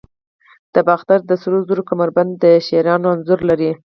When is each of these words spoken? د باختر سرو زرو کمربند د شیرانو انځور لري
د 0.73 0.75
باختر 0.87 1.19
سرو 1.41 1.59
زرو 1.67 1.87
کمربند 1.89 2.31
د 2.43 2.45
شیرانو 2.65 3.07
انځور 3.13 3.39
لري 3.49 3.71